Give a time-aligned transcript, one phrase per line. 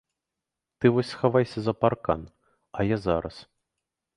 [0.79, 2.21] Ты вось схавайся за паркан,
[2.77, 3.35] а я зараз.